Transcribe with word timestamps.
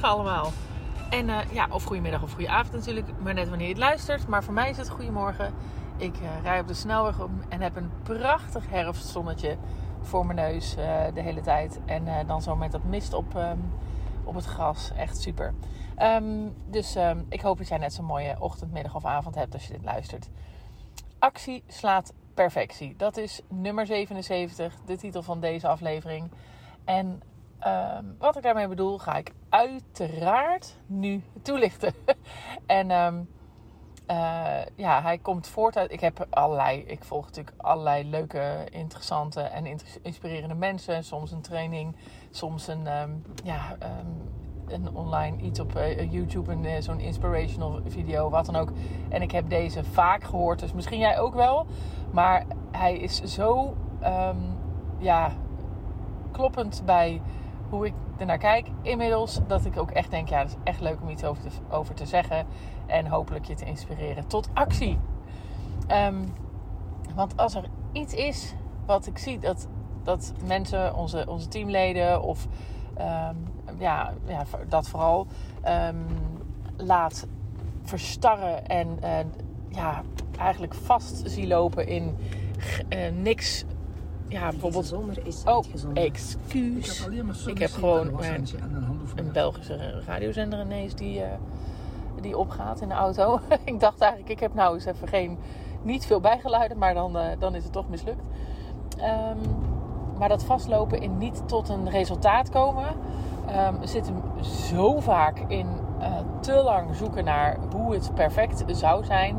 Allemaal. 0.00 0.50
En 1.10 1.28
uh, 1.28 1.38
ja, 1.52 1.66
of 1.70 1.84
goedemiddag 1.84 2.22
of 2.22 2.32
goede 2.32 2.48
avond 2.48 2.72
natuurlijk, 2.72 3.06
maar 3.22 3.34
net 3.34 3.48
wanneer 3.48 3.66
je 3.66 3.72
het 3.72 3.82
luistert. 3.82 4.26
Maar 4.26 4.44
voor 4.44 4.54
mij 4.54 4.70
is 4.70 4.76
het 4.76 4.88
goedemorgen. 4.88 5.54
Ik 5.96 6.20
uh, 6.20 6.28
rij 6.42 6.60
op 6.60 6.68
de 6.68 6.74
snelweg 6.74 7.20
om 7.20 7.40
en 7.48 7.60
heb 7.60 7.76
een 7.76 7.90
prachtig 8.02 8.68
herfstzonnetje 8.68 9.56
voor 10.00 10.26
mijn 10.26 10.38
neus 10.38 10.76
uh, 10.76 11.04
de 11.14 11.20
hele 11.20 11.40
tijd. 11.40 11.80
En 11.84 12.26
dan 12.26 12.42
zo 12.42 12.56
met 12.56 12.72
dat 12.72 12.84
mist 12.84 13.12
op, 13.12 13.34
um, 13.34 13.72
op 14.24 14.34
het 14.34 14.44
gras. 14.44 14.92
Echt 14.96 15.20
super. 15.20 15.54
Um, 16.02 16.54
dus 16.66 16.96
um, 16.96 17.26
ik 17.28 17.40
hoop 17.40 17.58
dat 17.58 17.68
jij 17.68 17.78
net 17.78 17.92
zo'n 17.92 18.04
mooie 18.04 18.36
ochtend, 18.38 18.72
middag 18.72 18.94
of 18.94 19.04
avond 19.04 19.34
hebt 19.34 19.54
als 19.54 19.66
je 19.66 19.72
dit 19.72 19.84
luistert. 19.84 20.28
Actie 21.18 21.62
slaat 21.66 22.12
perfectie. 22.34 22.94
Dat 22.96 23.16
is 23.16 23.40
nummer 23.48 23.86
77, 23.86 24.74
de 24.84 24.96
titel 24.96 25.22
van 25.22 25.40
deze 25.40 25.68
aflevering. 25.68 26.30
En 26.84 27.22
Um, 27.68 28.16
wat 28.18 28.36
ik 28.36 28.42
daarmee 28.42 28.68
bedoel, 28.68 28.98
ga 28.98 29.16
ik 29.16 29.32
uiteraard 29.48 30.76
nu 30.86 31.22
toelichten. 31.42 31.92
en 32.66 32.90
um, 32.90 33.28
uh, 34.10 34.60
ja, 34.74 35.02
hij 35.02 35.18
komt 35.18 35.46
voort 35.46 35.76
uit. 35.76 35.92
Ik 35.92 36.00
heb 36.00 36.26
allerlei. 36.30 36.80
Ik 36.80 37.04
volg 37.04 37.24
natuurlijk 37.24 37.56
allerlei 37.56 38.10
leuke, 38.10 38.66
interessante 38.70 39.40
en 39.40 39.78
inspirerende 40.02 40.54
mensen. 40.54 41.04
Soms 41.04 41.32
een 41.32 41.40
training, 41.40 41.96
soms 42.30 42.66
een, 42.66 43.00
um, 43.00 43.22
ja, 43.44 43.76
een 44.66 44.94
online 44.94 45.36
iets 45.42 45.60
op 45.60 45.76
uh, 45.76 46.12
YouTube, 46.12 46.52
een, 46.52 46.64
uh, 46.64 46.80
zo'n 46.80 47.00
inspirational 47.00 47.80
video, 47.86 48.30
wat 48.30 48.46
dan 48.46 48.56
ook. 48.56 48.72
En 49.08 49.22
ik 49.22 49.30
heb 49.30 49.48
deze 49.48 49.84
vaak 49.84 50.24
gehoord, 50.24 50.58
dus 50.58 50.72
misschien 50.72 50.98
jij 50.98 51.18
ook 51.18 51.34
wel. 51.34 51.66
Maar 52.10 52.46
hij 52.70 52.96
is 52.96 53.22
zo, 53.22 53.76
ja, 54.98 55.32
kloppend 56.32 56.82
bij 56.84 57.20
hoe 57.70 57.86
ik 57.86 57.94
ernaar 58.16 58.38
kijk 58.38 58.66
inmiddels. 58.82 59.40
Dat 59.46 59.64
ik 59.64 59.78
ook 59.78 59.90
echt 59.90 60.10
denk, 60.10 60.28
ja, 60.28 60.42
dat 60.42 60.48
is 60.48 60.56
echt 60.64 60.80
leuk 60.80 61.00
om 61.02 61.08
iets 61.08 61.24
over 61.24 61.42
te, 61.42 61.48
over 61.70 61.94
te 61.94 62.06
zeggen. 62.06 62.46
En 62.86 63.06
hopelijk 63.06 63.44
je 63.44 63.54
te 63.54 63.64
inspireren 63.64 64.26
tot 64.26 64.48
actie. 64.54 64.98
Um, 65.88 66.24
want 67.14 67.36
als 67.36 67.54
er 67.54 67.64
iets 67.92 68.14
is 68.14 68.54
wat 68.86 69.06
ik 69.06 69.18
zie 69.18 69.38
dat, 69.38 69.68
dat 70.02 70.32
mensen, 70.46 70.94
onze, 70.94 71.24
onze 71.28 71.48
teamleden 71.48 72.22
of 72.22 72.46
um, 72.98 73.36
ja, 73.78 74.12
ja, 74.26 74.44
dat 74.68 74.88
vooral 74.88 75.26
um, 75.68 76.06
laat 76.76 77.26
verstarren 77.82 78.66
en 78.66 78.98
uh, 79.02 79.18
ja, 79.68 80.02
eigenlijk 80.38 80.74
vast 80.74 81.30
zie 81.30 81.46
lopen 81.46 81.86
in 81.86 82.16
uh, 82.88 83.08
niks 83.22 83.64
ja, 84.28 84.48
bijvoorbeeld. 84.48 84.86
zomer 84.86 85.26
is 85.26 85.42
oh, 85.44 85.64
excuus. 85.94 87.06
Ik, 87.06 87.46
ik 87.46 87.58
heb 87.58 87.70
gewoon 87.70 88.16
mijn, 88.16 88.46
een 89.14 89.32
Belgische 89.32 90.02
radiozender 90.06 90.60
ineens 90.60 90.94
die, 90.94 91.18
uh, 91.18 91.26
die 92.20 92.38
opgaat 92.38 92.80
in 92.80 92.88
de 92.88 92.94
auto. 92.94 93.40
ik 93.64 93.80
dacht 93.80 94.00
eigenlijk, 94.00 94.30
ik 94.30 94.40
heb 94.40 94.54
nou 94.54 94.74
eens 94.74 94.84
even 94.84 95.08
geen, 95.08 95.38
niet 95.82 96.06
veel 96.06 96.20
bijgeluiden, 96.20 96.78
maar 96.78 96.94
dan, 96.94 97.16
uh, 97.16 97.26
dan 97.38 97.54
is 97.54 97.62
het 97.62 97.72
toch 97.72 97.88
mislukt. 97.88 98.22
Um, 98.98 99.38
maar 100.18 100.28
dat 100.28 100.44
vastlopen 100.44 101.00
in 101.00 101.18
niet 101.18 101.42
tot 101.46 101.68
een 101.68 101.90
resultaat 101.90 102.50
komen 102.50 102.86
um, 103.50 103.86
zit 103.86 104.06
hem 104.06 104.22
zo 104.42 105.00
vaak 105.00 105.38
in 105.48 105.66
uh, 106.00 106.06
te 106.40 106.52
lang 106.52 106.94
zoeken 106.94 107.24
naar 107.24 107.56
hoe 107.74 107.94
het 107.94 108.14
perfect 108.14 108.64
zou 108.66 109.04
zijn. 109.04 109.36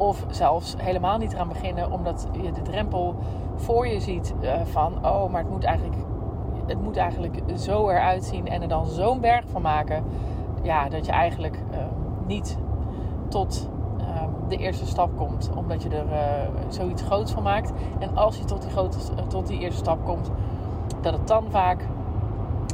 Of 0.00 0.24
zelfs 0.30 0.74
helemaal 0.78 1.18
niet 1.18 1.32
eraan 1.32 1.48
beginnen, 1.48 1.90
omdat 1.90 2.28
je 2.42 2.52
de 2.52 2.62
drempel 2.62 3.14
voor 3.56 3.86
je 3.86 4.00
ziet 4.00 4.34
uh, 4.42 4.52
van, 4.64 5.06
oh, 5.06 5.30
maar 5.30 5.40
het 5.40 5.50
moet 5.50 5.64
eigenlijk, 5.64 5.96
het 6.66 6.82
moet 6.82 6.96
eigenlijk 6.96 7.42
zo 7.56 7.88
eruit 7.88 8.24
zien 8.24 8.48
en 8.48 8.62
er 8.62 8.68
dan 8.68 8.86
zo'n 8.86 9.20
berg 9.20 9.44
van 9.48 9.62
maken. 9.62 10.04
Ja, 10.62 10.88
dat 10.88 11.06
je 11.06 11.12
eigenlijk 11.12 11.62
uh, 11.70 11.78
niet 12.26 12.58
tot 13.28 13.68
uh, 14.00 14.06
de 14.48 14.56
eerste 14.56 14.86
stap 14.86 15.16
komt, 15.16 15.50
omdat 15.56 15.82
je 15.82 15.88
er 15.88 16.12
eh, 16.12 16.48
zoiets 16.68 17.02
groots 17.02 17.32
van 17.32 17.42
maakt. 17.42 17.72
En 17.98 18.16
als 18.16 18.38
je 18.38 18.44
tot 18.44 18.62
die, 18.62 18.70
grote, 18.70 18.98
tot 19.28 19.46
die 19.46 19.58
eerste 19.58 19.78
stap 19.78 20.04
komt, 20.04 20.30
dat 21.00 21.12
het 21.12 21.26
dan 21.26 21.44
vaak 21.50 21.86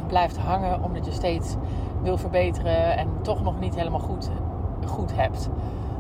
blijft 0.07 0.37
hangen, 0.37 0.83
omdat 0.83 1.07
je 1.07 1.13
steeds 1.13 1.57
wil 2.03 2.17
verbeteren 2.17 2.97
en 2.97 3.09
toch 3.23 3.43
nog 3.43 3.61
niet 3.61 3.75
helemaal 3.75 4.01
goed, 4.01 4.31
goed 4.87 5.17
hebt. 5.17 5.51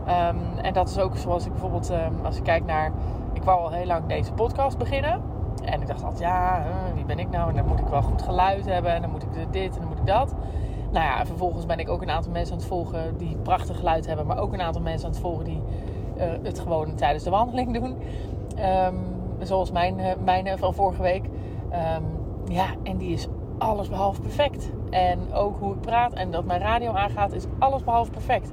Um, 0.09 0.59
en 0.63 0.73
dat 0.73 0.89
is 0.89 0.99
ook 0.99 1.17
zoals 1.17 1.47
ik 1.47 1.51
bijvoorbeeld, 1.51 1.91
um, 1.91 2.25
als 2.25 2.37
ik 2.37 2.43
kijk 2.43 2.65
naar. 2.65 2.93
Ik 3.33 3.43
wou 3.43 3.61
al 3.61 3.71
heel 3.71 3.87
lang 3.87 4.07
deze 4.07 4.33
podcast 4.33 4.79
beginnen. 4.79 5.23
En 5.65 5.81
ik 5.81 5.87
dacht 5.87 6.05
altijd, 6.05 6.21
ja, 6.21 6.59
uh, 6.59 6.95
wie 6.95 7.05
ben 7.05 7.19
ik 7.19 7.31
nou? 7.31 7.49
En 7.49 7.57
dan 7.57 7.67
moet 7.67 7.79
ik 7.79 7.87
wel 7.87 8.03
goed 8.03 8.23
geluid 8.23 8.67
hebben. 8.67 8.93
En 8.93 9.01
dan 9.01 9.11
moet 9.11 9.23
ik 9.23 9.29
dit 9.51 9.75
en 9.75 9.81
dan 9.81 9.89
moet 9.89 9.99
ik 9.99 10.07
dat. 10.07 10.35
Nou 10.91 11.05
ja, 11.05 11.27
vervolgens 11.27 11.67
ben 11.67 11.79
ik 11.79 11.89
ook 11.89 12.03
een 12.03 12.11
aantal 12.11 12.33
mensen 12.33 12.53
aan 12.53 12.59
het 12.59 12.69
volgen 12.69 13.17
die 13.17 13.37
prachtig 13.37 13.77
geluid 13.77 14.07
hebben. 14.07 14.27
Maar 14.27 14.39
ook 14.39 14.53
een 14.53 14.61
aantal 14.61 14.83
mensen 14.83 15.07
aan 15.07 15.13
het 15.13 15.23
volgen 15.23 15.45
die 15.45 15.63
uh, 16.17 16.25
het 16.43 16.59
gewoon 16.59 16.95
tijdens 16.95 17.25
de 17.25 17.31
wandeling 17.31 17.73
doen. 17.75 17.97
Um, 18.87 18.99
zoals 19.39 19.71
mijn, 19.71 19.99
uh, 19.99 20.07
mijne 20.25 20.59
van 20.59 20.75
vorige 20.75 21.03
week. 21.03 21.25
ja, 22.49 22.67
en 22.83 22.97
die 22.97 23.13
is 23.13 23.29
alles 23.59 23.89
behalve 23.89 24.21
perfect. 24.21 24.71
En 24.91 25.33
ook 25.33 25.59
hoe 25.59 25.75
ik 25.75 25.81
praat 25.81 26.13
en 26.13 26.31
dat 26.31 26.45
mijn 26.45 26.61
radio 26.61 26.93
aangaat 26.93 27.33
is 27.33 27.45
alles 27.59 27.85
behalve 27.85 28.11
perfect. 28.11 28.53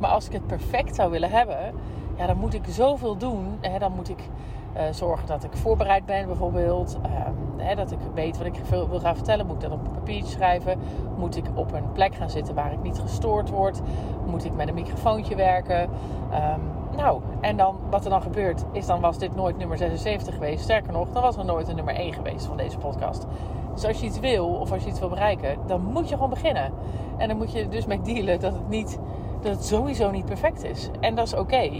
Maar 0.00 0.10
als 0.10 0.26
ik 0.26 0.32
het 0.32 0.46
perfect 0.46 0.94
zou 0.94 1.10
willen 1.10 1.30
hebben, 1.30 1.74
ja, 2.16 2.26
dan 2.26 2.38
moet 2.38 2.54
ik 2.54 2.62
zoveel 2.68 3.16
doen. 3.16 3.58
Dan 3.78 3.92
moet 3.92 4.08
ik 4.08 4.28
uh, 4.76 4.82
zorgen 4.90 5.26
dat 5.26 5.44
ik 5.44 5.56
voorbereid 5.56 6.06
ben, 6.06 6.26
bijvoorbeeld. 6.26 6.98
Uh, 7.06 7.10
hè, 7.56 7.74
dat 7.74 7.92
ik 7.92 7.98
weet 8.14 8.38
wat 8.38 8.46
ik 8.46 8.54
wil 8.70 9.00
gaan 9.00 9.14
vertellen. 9.14 9.46
Moet 9.46 9.62
ik 9.62 9.70
dat 9.70 9.78
op 9.78 9.86
een 9.86 9.92
papiertje 9.92 10.32
schrijven? 10.32 10.78
Moet 11.16 11.36
ik 11.36 11.44
op 11.54 11.72
een 11.72 11.92
plek 11.92 12.14
gaan 12.14 12.30
zitten 12.30 12.54
waar 12.54 12.72
ik 12.72 12.82
niet 12.82 12.98
gestoord 12.98 13.50
word? 13.50 13.80
Moet 14.26 14.44
ik 14.44 14.54
met 14.54 14.68
een 14.68 14.74
microfoontje 14.74 15.36
werken? 15.36 15.82
Um, 15.82 16.60
nou, 16.96 17.20
en 17.40 17.56
dan 17.56 17.76
wat 17.90 18.04
er 18.04 18.10
dan 18.10 18.22
gebeurt, 18.22 18.64
is 18.72 18.86
dan 18.86 19.00
was 19.00 19.18
dit 19.18 19.36
nooit 19.36 19.58
nummer 19.58 19.76
76 19.76 20.34
geweest. 20.34 20.62
Sterker 20.62 20.92
nog, 20.92 21.10
dan 21.12 21.22
was 21.22 21.36
er 21.36 21.44
nooit 21.44 21.68
een 21.68 21.76
nummer 21.76 21.94
1 21.94 22.12
geweest 22.12 22.46
van 22.46 22.56
deze 22.56 22.78
podcast. 22.78 23.26
Dus 23.74 23.84
als 23.84 24.00
je 24.00 24.06
iets 24.06 24.20
wil 24.20 24.46
of 24.46 24.72
als 24.72 24.82
je 24.82 24.88
iets 24.88 24.98
wil 25.00 25.08
bereiken, 25.08 25.58
dan 25.66 25.82
moet 25.82 26.08
je 26.08 26.14
gewoon 26.14 26.30
beginnen. 26.30 26.72
En 27.16 27.28
dan 27.28 27.36
moet 27.36 27.52
je 27.52 27.68
dus 27.68 27.86
mee 27.86 28.00
dealen 28.00 28.40
dat 28.40 28.52
het 28.52 28.68
niet 28.68 28.98
dat 29.42 29.52
het 29.52 29.64
sowieso 29.64 30.10
niet 30.10 30.24
perfect 30.24 30.64
is. 30.64 30.90
En 31.00 31.14
dat 31.14 31.26
is 31.26 31.34
oké. 31.34 31.70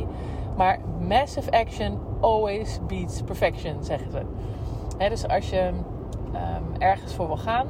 Maar 0.56 0.78
massive 1.09 1.50
action 1.50 1.98
always 2.21 2.78
beats 2.87 3.22
perfection, 3.22 3.84
zeggen 3.84 4.10
ze. 4.10 4.22
Dus 5.09 5.28
als 5.28 5.50
je 5.50 5.69
um, 5.69 6.81
ergens 6.81 7.15
voor 7.15 7.26
wil 7.26 7.37
gaan, 7.37 7.66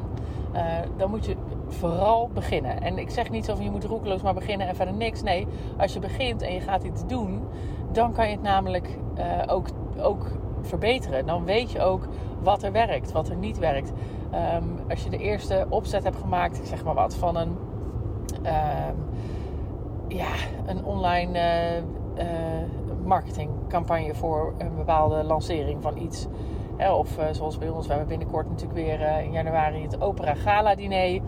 uh, 0.55 0.63
dan 0.97 1.11
moet 1.11 1.27
je 1.27 1.37
vooral 1.69 2.31
beginnen. 2.35 2.83
En 2.83 2.99
ik 2.99 3.11
zeg 3.11 3.31
niet 3.31 3.45
zo 3.45 3.55
van 3.55 3.65
je 3.65 3.71
moet 3.71 3.85
roekeloos 3.85 4.23
maar 4.23 4.35
beginnen 4.35 4.69
en 4.69 4.77
verder 4.77 4.95
niks. 4.95 5.23
Nee, 5.23 5.47
als 5.79 5.93
je 5.93 5.99
begint 5.99 6.43
en 6.43 6.55
je 6.55 6.61
gaat 6.61 6.83
iets 6.83 7.07
doen, 7.07 7.43
dan 7.93 8.13
kan 8.13 8.27
je 8.27 8.33
het 8.33 8.43
namelijk 8.43 8.99
uh, 9.19 9.25
ook, 9.47 9.67
ook 10.01 10.27
verbeteren. 10.63 11.27
Dan 11.27 11.45
weet 11.45 11.71
je 11.71 11.81
ook 11.81 12.09
wat 12.43 12.63
er 12.63 12.73
werkt, 12.73 13.13
wat 13.13 13.29
er 13.29 13.37
niet 13.37 13.59
werkt. 13.59 13.93
Um, 14.55 14.79
als 14.89 15.05
je 15.05 15.11
de 15.11 15.19
eerste 15.19 15.67
opzet 15.69 16.05
hebt 16.05 16.17
gemaakt, 16.17 16.61
zeg 16.63 16.85
maar 16.85 16.95
wat, 16.95 17.15
van 17.15 17.37
een... 17.37 17.57
Um, 18.47 19.09
ja, 20.11 20.33
een 20.67 20.85
online 20.85 21.39
uh, 21.39 21.77
uh, 22.25 23.05
marketingcampagne 23.05 24.15
voor 24.15 24.55
een 24.59 24.77
bepaalde 24.77 25.25
lancering 25.25 25.83
van 25.83 25.97
iets. 25.97 26.27
of 26.99 27.19
uh, 27.19 27.25
zoals 27.31 27.59
bij 27.59 27.69
ons, 27.69 27.87
we 27.87 27.93
hebben 27.93 28.09
binnenkort 28.09 28.49
natuurlijk 28.49 28.79
weer 28.79 29.23
in 29.25 29.33
januari 29.33 29.83
het 29.83 30.01
Opera 30.01 30.35
Gala 30.35 30.75
diner. 30.75 31.21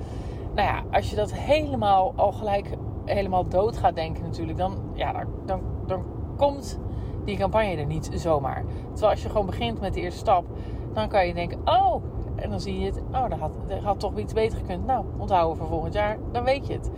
Nou 0.55 0.69
ja, 0.69 0.83
als 0.91 1.11
je 1.11 1.17
dat 1.17 1.35
helemaal 1.35 2.13
al 2.17 2.33
gelijk 2.33 2.77
helemaal 3.05 3.49
dood 3.49 3.77
gaat 3.77 3.95
denken 3.95 4.23
natuurlijk, 4.23 4.59
dan, 4.59 4.79
ja, 4.95 5.25
dan, 5.47 5.61
dan 5.87 6.05
komt 6.37 6.79
die 7.25 7.37
campagne 7.37 7.77
er 7.77 7.87
niet 7.87 8.11
zomaar. 8.15 8.65
Terwijl 8.91 9.11
als 9.11 9.23
je 9.23 9.29
gewoon 9.29 9.47
begint 9.47 9.81
met 9.81 9.95
de 9.95 10.01
eerste 10.01 10.19
stap, 10.19 10.45
dan 10.93 11.09
kan 11.09 11.27
je 11.27 11.35
denken, 11.35 11.59
oh, 11.65 12.03
en 12.37 12.51
dan 12.51 12.61
zie 12.61 12.79
je 12.79 12.87
het, 12.87 13.03
oh, 13.13 13.29
dat 13.29 13.39
had, 13.39 13.53
dat 13.67 13.79
had 13.79 14.01
toch 14.01 14.19
iets 14.19 14.33
beter 14.33 14.59
gekund. 14.59 14.87
Nou, 14.87 15.05
onthouden 15.19 15.57
voor 15.57 15.67
volgend 15.67 15.95
jaar, 15.95 16.19
dan 16.33 16.45
weet 16.45 16.67
je 16.67 16.73
het. 16.73 16.91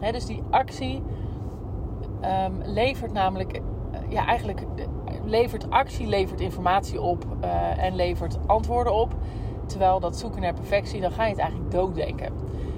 Dus 0.00 0.26
die 0.26 0.42
actie 0.50 1.02
um, 2.46 2.60
levert 2.64 3.12
namelijk, 3.12 3.56
uh, 3.56 3.98
ja, 4.08 4.26
eigenlijk 4.26 4.60
uh, 4.60 4.84
levert 5.24 5.70
actie, 5.70 6.06
levert 6.06 6.40
informatie 6.40 7.00
op 7.00 7.24
uh, 7.44 7.84
en 7.84 7.94
levert 7.94 8.38
antwoorden 8.46 8.94
op. 8.94 9.14
Terwijl 9.66 10.00
dat 10.00 10.16
zoeken 10.16 10.40
naar 10.40 10.54
perfectie, 10.54 11.00
dan 11.00 11.10
ga 11.10 11.24
je 11.24 11.30
het 11.30 11.40
eigenlijk 11.40 11.70
dooddenken. 11.70 12.32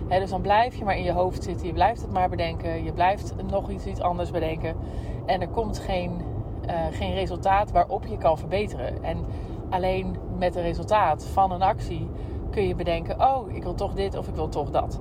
Dus 0.08 0.30
dan 0.30 0.40
blijf 0.40 0.74
je 0.74 0.84
maar 0.84 0.96
in 0.96 1.04
je 1.04 1.12
hoofd 1.12 1.42
zitten, 1.42 1.66
je 1.66 1.72
blijft 1.72 2.00
het 2.00 2.12
maar 2.12 2.28
bedenken, 2.28 2.84
je 2.84 2.92
blijft 2.92 3.34
nog 3.50 3.70
iets, 3.70 3.86
iets 3.86 4.00
anders 4.00 4.30
bedenken. 4.30 4.76
En 5.26 5.40
er 5.40 5.48
komt 5.48 5.78
geen, 5.78 6.20
geen 6.90 7.14
resultaat 7.14 7.70
waarop 7.70 8.06
je 8.06 8.19
kan 8.19 8.38
verbeteren. 8.38 9.04
En 9.04 9.24
alleen 9.70 10.16
met 10.38 10.54
het 10.54 10.64
resultaat 10.64 11.26
van 11.26 11.52
een 11.52 11.62
actie 11.62 12.08
kun 12.50 12.66
je 12.66 12.74
bedenken: 12.74 13.20
oh, 13.20 13.54
ik 13.54 13.62
wil 13.62 13.74
toch 13.74 13.94
dit 13.94 14.16
of 14.19 14.28
ik 14.28 14.34
wil 14.34 14.48
toch 14.48 14.70
dat. 14.70 15.00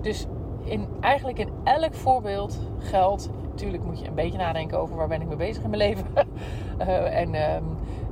Dus 0.00 0.26
in, 0.68 0.86
eigenlijk 1.00 1.38
in 1.38 1.48
elk 1.64 1.94
voorbeeld 1.94 2.58
geldt. 2.78 3.30
Natuurlijk 3.50 3.84
moet 3.84 4.00
je 4.00 4.06
een 4.06 4.14
beetje 4.14 4.38
nadenken 4.38 4.78
over 4.78 4.96
waar 4.96 5.08
ben 5.08 5.20
ik 5.20 5.28
mee 5.28 5.36
bezig 5.36 5.62
in 5.62 5.70
mijn 5.70 5.82
leven. 5.88 6.06
uh, 6.80 7.20
en 7.20 7.34
ehm, 7.34 7.64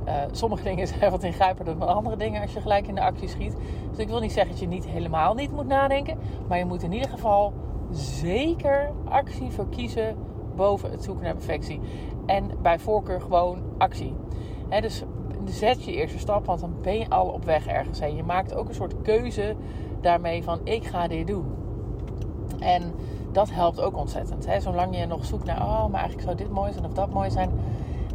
uh, 0.07 0.13
sommige 0.31 0.63
dingen 0.63 0.87
zijn 0.87 1.11
wat 1.11 1.23
ingrijpender 1.23 1.79
dan 1.79 1.87
andere 1.87 2.15
dingen 2.15 2.41
als 2.41 2.53
je 2.53 2.61
gelijk 2.61 2.87
in 2.87 2.95
de 2.95 3.01
actie 3.01 3.27
schiet. 3.27 3.55
Dus 3.89 3.97
ik 3.97 4.07
wil 4.07 4.19
niet 4.19 4.31
zeggen 4.31 4.51
dat 4.51 4.59
je 4.59 4.67
niet 4.67 4.87
helemaal 4.87 5.33
niet 5.33 5.51
moet 5.51 5.67
nadenken. 5.67 6.17
Maar 6.47 6.57
je 6.57 6.65
moet 6.65 6.83
in 6.83 6.91
ieder 6.91 7.09
geval 7.09 7.53
zeker 7.91 8.91
actie 9.09 9.51
voor 9.51 9.69
kiezen 9.69 10.15
boven 10.55 10.91
het 10.91 11.03
zoeken 11.03 11.23
naar 11.23 11.33
perfectie. 11.33 11.79
En 12.25 12.51
bij 12.61 12.79
voorkeur 12.79 13.21
gewoon 13.21 13.61
actie. 13.77 14.15
dus 14.81 15.03
zet 15.45 15.85
je 15.85 15.91
eerste 15.91 16.19
stap, 16.19 16.45
want 16.45 16.59
dan 16.59 16.75
ben 16.81 16.97
je 16.97 17.09
al 17.09 17.27
op 17.27 17.45
weg 17.45 17.67
ergens 17.67 17.99
heen. 17.99 18.15
Je 18.15 18.23
maakt 18.23 18.55
ook 18.55 18.67
een 18.67 18.75
soort 18.75 19.01
keuze 19.01 19.55
daarmee 20.01 20.43
van 20.43 20.59
ik 20.63 20.85
ga 20.85 21.07
dit 21.07 21.27
doen. 21.27 21.45
En 22.59 22.93
dat 23.31 23.51
helpt 23.51 23.81
ook 23.81 23.97
ontzettend. 23.97 24.45
Hè? 24.45 24.59
Zolang 24.59 24.97
je 24.97 25.05
nog 25.05 25.25
zoekt 25.25 25.45
naar, 25.45 25.61
oh, 25.61 25.85
maar 25.85 25.99
eigenlijk 25.99 26.21
zou 26.21 26.35
dit 26.35 26.49
mooi 26.49 26.71
zijn 26.73 26.85
of 26.85 26.93
dat 26.93 27.09
mooi 27.09 27.31
zijn. 27.31 27.51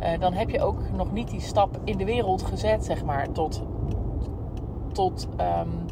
Uh, 0.02 0.08
dan 0.20 0.32
heb 0.32 0.50
je 0.50 0.62
ook 0.62 0.90
nog 0.90 1.12
niet 1.12 1.30
die 1.30 1.40
stap 1.40 1.80
in 1.84 1.98
de 1.98 2.04
wereld 2.04 2.42
gezet, 2.42 2.84
zeg 2.84 3.04
maar, 3.04 3.32
tot, 3.32 3.62
tot 4.92 5.28
um, 5.40 5.86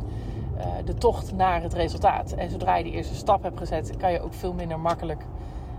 uh, 0.57 0.65
de 0.85 0.95
tocht 0.95 1.35
naar 1.35 1.63
het 1.63 1.75
resultaat. 1.75 2.33
En 2.33 2.51
zodra 2.51 2.77
je 2.77 2.85
die 2.85 2.93
eerste 2.93 3.15
stap 3.15 3.43
hebt 3.43 3.59
gezet, 3.59 3.97
kan 3.97 4.13
je 4.13 4.21
ook 4.21 4.35
veel 4.35 4.53
minder 4.53 4.81
makkelijk 4.81 5.27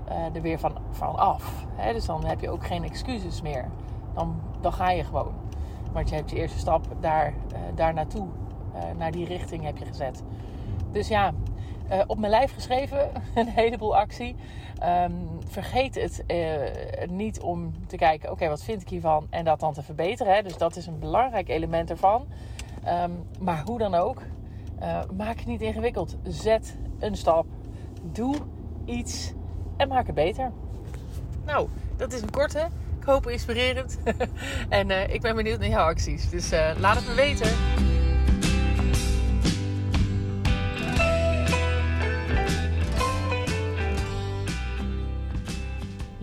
uh, 0.09 0.35
er 0.35 0.41
weer 0.41 0.59
van, 0.59 0.73
van 0.91 1.15
af. 1.15 1.65
Hè? 1.75 1.93
Dus 1.93 2.05
dan 2.05 2.25
heb 2.25 2.39
je 2.39 2.49
ook 2.49 2.65
geen 2.65 2.83
excuses 2.83 3.41
meer. 3.41 3.69
Dan, 4.13 4.35
dan 4.61 4.73
ga 4.73 4.91
je 4.91 5.03
gewoon. 5.03 5.33
Want 5.91 6.09
je 6.09 6.15
hebt 6.15 6.29
je 6.29 6.35
eerste 6.35 6.59
stap 6.59 6.87
daar, 6.99 7.33
daar 7.75 7.93
naartoe, 7.93 8.27
naar 8.97 9.11
die 9.11 9.25
richting 9.25 9.63
heb 9.63 9.77
je 9.77 9.85
gezet. 9.85 10.23
Dus 10.91 11.07
ja, 11.07 11.31
uh, 11.91 12.01
op 12.07 12.17
mijn 12.17 12.31
lijf 12.31 12.53
geschreven. 12.53 13.11
Een 13.35 13.47
heleboel 13.47 13.97
actie. 13.97 14.35
Um, 14.83 15.39
vergeet 15.47 15.95
het 15.95 16.23
uh, 16.27 17.09
niet 17.09 17.39
om 17.39 17.73
te 17.87 17.95
kijken, 17.95 18.31
oké, 18.31 18.47
wat 18.47 18.63
vind 18.63 18.81
ik 18.81 18.89
hiervan? 18.89 19.27
En 19.29 19.45
dat 19.45 19.59
dan 19.59 19.73
te 19.73 19.83
verbeteren. 19.83 20.33
Hè? 20.33 20.41
Dus 20.41 20.57
dat 20.57 20.75
is 20.75 20.85
een 20.85 20.99
belangrijk 20.99 21.49
element 21.49 21.89
ervan. 21.89 22.27
Um, 22.87 23.23
maar 23.39 23.63
hoe 23.65 23.77
dan 23.77 23.95
ook, 23.95 24.21
uh, 24.81 24.99
maak 25.17 25.37
het 25.37 25.45
niet 25.45 25.61
ingewikkeld. 25.61 26.17
Zet 26.23 26.77
een 26.99 27.15
stap. 27.15 27.45
Doe 28.01 28.35
iets 28.85 29.33
en 29.77 29.87
maak 29.87 30.05
het 30.05 30.15
beter. 30.15 30.51
Nou, 31.45 31.67
dat 31.97 32.13
is 32.13 32.21
een 32.21 32.31
korte. 32.31 32.67
Ik 32.99 33.07
hoop 33.07 33.27
inspirerend. 33.27 33.99
en 34.69 35.13
ik 35.13 35.21
ben 35.21 35.35
benieuwd 35.35 35.59
naar 35.59 35.69
jouw 35.69 35.89
acties. 35.89 36.29
Dus 36.29 36.51
laat 36.79 36.95
het 36.95 37.07
me 37.07 37.13
weten. 37.13 38.00